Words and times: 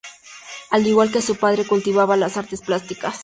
Al 0.71 0.87
igual 0.87 1.11
que 1.11 1.21
su 1.21 1.35
padre, 1.35 1.63
cultivaba 1.63 2.17
las 2.17 2.35
artes 2.35 2.61
plásticas. 2.61 3.19